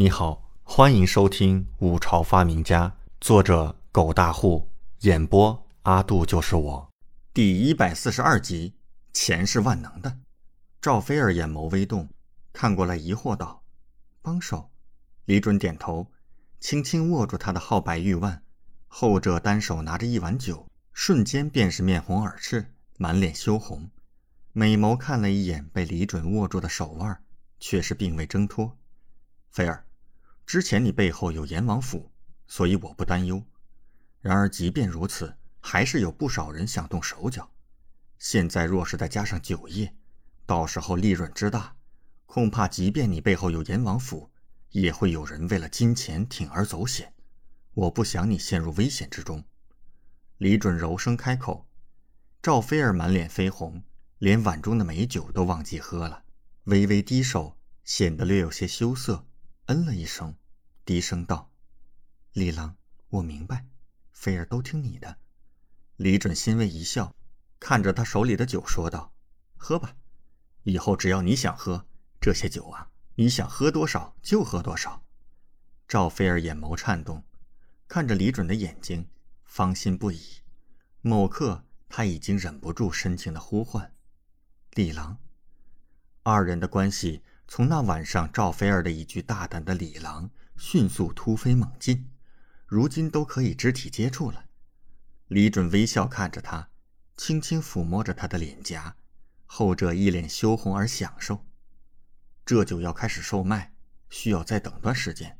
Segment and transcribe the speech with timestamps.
[0.00, 2.88] 你好，欢迎收听《五朝发明家》，
[3.20, 4.66] 作者狗大户，
[5.00, 6.90] 演播阿杜就是我，
[7.34, 8.72] 第一百四十二集。
[9.12, 10.20] 钱是万能的。
[10.80, 12.08] 赵菲儿眼眸微动，
[12.50, 13.62] 看过来疑惑道
[14.22, 14.70] ：“帮手？”
[15.26, 16.10] 李准点头，
[16.60, 18.42] 轻轻握住他的皓白玉腕，
[18.88, 23.90] 后者单手拿着一碗酒，瞬间便是面红耳赤，满脸羞红，
[24.54, 27.22] 美眸看了一眼被李准握住的手腕，
[27.58, 28.78] 却是并未挣脱。
[29.50, 29.84] 菲儿。
[30.50, 32.10] 之前你背后有阎王府，
[32.48, 33.40] 所以我不担忧。
[34.20, 37.48] 然而即便如此，还是有不少人想动手脚。
[38.18, 39.94] 现在若是再加上酒业，
[40.46, 41.76] 到时候利润之大，
[42.26, 44.28] 恐怕即便你背后有阎王府，
[44.70, 47.14] 也会有人为了金钱铤而走险。
[47.74, 49.44] 我不想你陷入危险之中。
[50.38, 51.68] 李准柔声开口。
[52.42, 53.84] 赵菲儿满脸绯红，
[54.18, 56.24] 连碗中的美酒都忘记喝了，
[56.64, 59.24] 微微低首，显得略有些羞涩，
[59.66, 60.34] 嗯了一声。
[60.90, 61.52] 低声道
[62.34, 62.74] ：“李郎，
[63.10, 63.64] 我明白，
[64.10, 65.18] 菲儿都听你的。”
[65.94, 67.14] 李准欣慰一笑，
[67.60, 69.14] 看着他手里的酒说道
[69.56, 69.94] ：“喝吧，
[70.64, 71.86] 以后只要你想喝
[72.20, 75.04] 这些酒啊，你想喝多少就喝多少。”
[75.86, 77.22] 赵菲儿眼眸颤动，
[77.86, 79.08] 看着李准的眼睛，
[79.44, 80.20] 芳心不已。
[81.02, 83.94] 某刻，他已经忍不住深情的呼唤
[84.74, 85.18] ：“李郎。”
[86.24, 90.28] 二人的关系从那晚上赵菲儿的一句大胆的“李郎”。
[90.62, 92.10] 迅速突飞猛进，
[92.66, 94.44] 如今都可以肢体接触了。
[95.26, 96.68] 李准微笑看着他，
[97.16, 98.94] 轻轻抚摸着他的脸颊，
[99.46, 101.46] 后者一脸羞红而享受。
[102.44, 103.72] 这酒要开始售卖，
[104.10, 105.38] 需要再等段时间。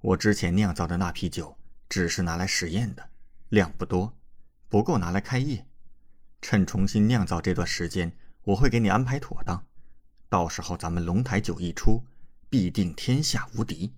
[0.00, 1.56] 我之前酿造的那批酒
[1.88, 3.10] 只是拿来实验的，
[3.50, 4.18] 量不多，
[4.68, 5.64] 不够拿来开业。
[6.42, 9.64] 趁重新酿造这段时间，我会给你安排妥当。
[10.28, 12.04] 到时候咱们龙台酒一出，
[12.48, 13.94] 必定天下无敌。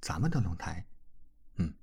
[0.00, 0.86] 咱们的龙台，
[1.56, 1.74] 嗯，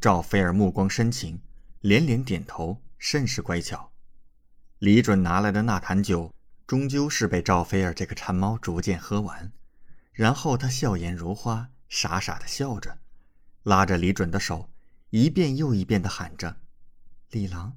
[0.00, 1.40] 赵菲儿目光深情，
[1.80, 3.92] 连连点头，甚是乖巧。
[4.78, 6.34] 李准拿来的那坛酒，
[6.66, 9.52] 终究是被赵菲儿这个馋猫逐渐喝完，
[10.12, 12.98] 然后他笑颜如花，傻傻的笑着，
[13.64, 14.70] 拉着李准的手，
[15.10, 16.56] 一遍又一遍的喊着
[17.30, 17.76] ：“李郎，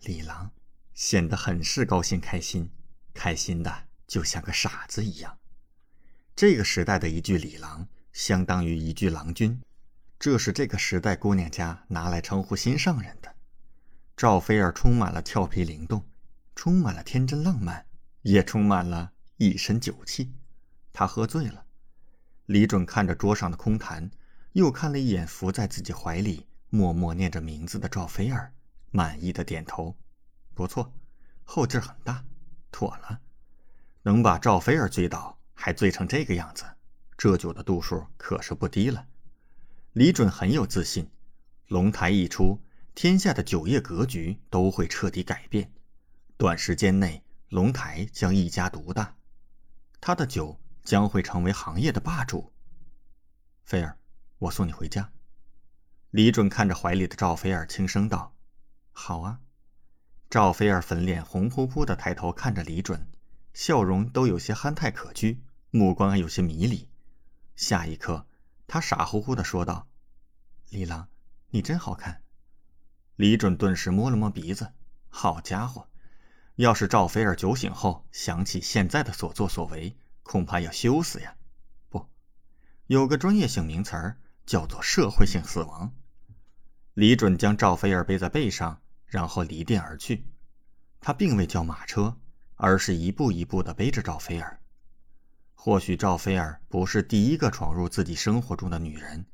[0.00, 0.50] 李郎”，
[0.92, 2.70] 显得很是高兴开心，
[3.14, 5.38] 开心的就像个傻子一样。
[6.36, 7.88] 这个时代的一句“李郎”。
[8.14, 9.60] 相当于一句“郎君”，
[10.20, 13.34] 这是这个时代姑娘家拿来称呼心上人的。
[14.16, 16.06] 赵菲儿充满了俏皮灵动，
[16.54, 17.84] 充满了天真浪漫，
[18.22, 20.32] 也充满了一身酒气。
[20.92, 21.66] 她喝醉了。
[22.46, 24.08] 李准看着桌上的空坛，
[24.52, 28.52] 又看了一眼伏在自己怀里默默念着名字的赵菲儿，
[28.92, 29.96] 满意的点头
[30.54, 30.94] ：“不错，
[31.42, 32.24] 后劲很大，
[32.70, 33.20] 妥了。
[34.02, 36.64] 能把赵菲儿醉倒，还醉成这个样子。”
[37.16, 39.06] 这酒的度数可是不低了，
[39.92, 41.08] 李准很有自信。
[41.68, 42.60] 龙台一出，
[42.94, 45.72] 天下的酒业格局都会彻底改变，
[46.36, 49.16] 短时间内龙台将一家独大，
[50.00, 52.52] 他的酒将会成为行业的霸主。
[53.62, 53.96] 菲儿，
[54.38, 55.10] 我送你回家。
[56.10, 58.36] 李准看着怀里的赵菲儿，轻声道
[58.92, 59.40] ：“好啊。”
[60.28, 63.08] 赵菲儿粉脸红扑扑的抬头看着李准，
[63.52, 65.38] 笑容都有些憨态可掬，
[65.70, 66.88] 目光有些迷离。
[67.56, 68.26] 下一刻，
[68.66, 69.86] 他傻乎乎的说道
[70.70, 71.08] ：“李郎，
[71.50, 72.22] 你真好看。”
[73.16, 74.72] 李准顿时摸了摸鼻子，
[75.08, 75.88] 好家伙，
[76.56, 81.36] 要是赵菲儿酒醒后想起现在的所作所为，恐怕要羞死呀！
[81.88, 82.08] 不，
[82.86, 85.94] 有个专业性名词儿叫做社会性死亡。
[86.94, 90.26] 李准将赵菲儿背在背上，然后离店而去。
[91.00, 92.16] 他并未叫马车，
[92.56, 94.60] 而是一步一步的背着赵菲儿。
[95.64, 99.24] 或许赵菲儿不是第一个闯入自己生活中的女人，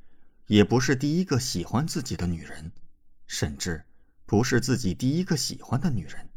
[0.46, 2.70] 也不是第一个喜欢自己的女人，
[3.26, 3.84] 甚至
[4.26, 6.30] 不是自己第一个喜欢的女人。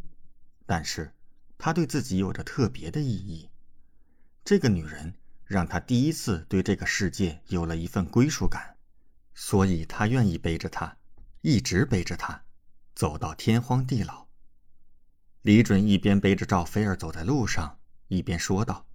[0.66, 1.14] 但是，
[1.60, 3.52] 她对自己有着特别的意义。
[4.44, 5.14] 这个女人
[5.46, 8.76] 让她第一次对这个世界有了一份归属感，
[9.36, 10.98] 所以她愿意背着她，
[11.42, 12.44] 一直背着她，
[12.96, 14.26] 走到天荒地老。
[15.44, 18.88] 李准一边背着赵菲儿走在路上，一边说道。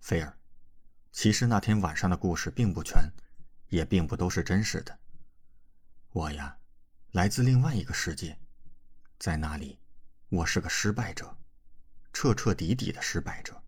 [0.00, 0.38] 菲儿，
[1.12, 3.12] 其实那天晚上的故事并不全，
[3.68, 4.98] 也并不都是真实的。
[6.10, 6.58] 我呀，
[7.10, 8.38] 来自另外一个世界，
[9.18, 9.78] 在那里，
[10.28, 11.36] 我是个失败者，
[12.12, 13.62] 彻彻底底的失败者。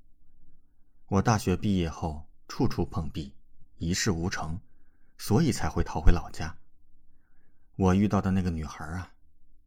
[1.06, 3.36] 我大学毕业后处处碰壁，
[3.76, 4.60] 一事无成，
[5.18, 6.56] 所以才会逃回老家。
[7.76, 9.12] 我遇到的那个女孩啊，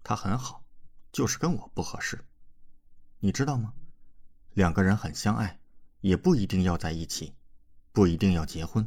[0.04, 0.66] 她很好，
[1.12, 2.26] 就是跟我不合适。
[3.20, 3.74] 你知道吗？
[4.54, 5.60] 两个人很相爱。
[6.04, 7.34] 也不一定要在一起，
[7.94, 8.86] 不一定要结婚，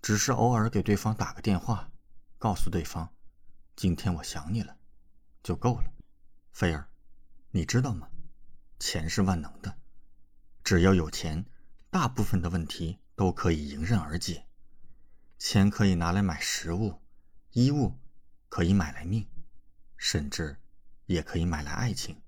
[0.00, 1.92] 只是偶尔给对方打个电话，
[2.38, 3.12] 告诉对方，
[3.76, 4.78] 今天我想你了，
[5.42, 5.92] 就够了。
[6.52, 6.88] 菲儿，
[7.50, 8.08] 你知道吗？
[8.78, 9.76] 钱是万能的，
[10.64, 11.44] 只要有钱，
[11.90, 14.46] 大部分的问题都可以迎刃而解。
[15.38, 17.02] 钱可以拿来买食物、
[17.50, 17.92] 衣物，
[18.48, 19.28] 可以买来命，
[19.98, 20.56] 甚至
[21.04, 22.22] 也可以买来爱情。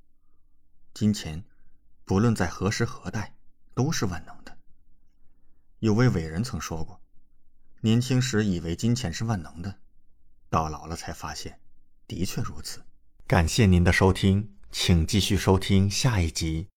[0.92, 1.42] 金钱，
[2.04, 3.37] 不论在何时何代，
[3.78, 4.58] 都是万能的。
[5.78, 7.00] 有位伟人曾说过。
[7.80, 9.72] 年轻时以为金钱是万能的，
[10.50, 11.60] 到老了才发现，
[12.08, 12.82] 的确如此。
[13.24, 16.66] 感谢您的收听，请继续收听下一集。